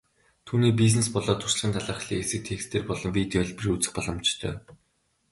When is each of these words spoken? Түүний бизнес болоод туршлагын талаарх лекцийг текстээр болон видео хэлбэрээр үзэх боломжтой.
Түүний 0.47 0.71
бизнес 0.79 1.07
болоод 1.15 1.37
туршлагын 1.41 1.75
талаарх 1.77 2.03
лекцийг 2.11 2.41
текстээр 2.49 2.83
болон 2.89 3.11
видео 3.17 3.41
хэлбэрээр 3.43 3.73
үзэх 3.77 3.91
боломжтой. 3.95 4.53